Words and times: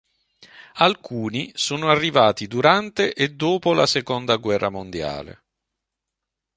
Alcuni 0.77 1.51
sono 1.53 1.91
arrivati 1.91 2.47
durante 2.47 3.13
e 3.13 3.29
dopo 3.35 3.71
la 3.73 3.85
Seconda 3.85 4.37
guerra 4.37 4.69
mondiale. 4.69 5.43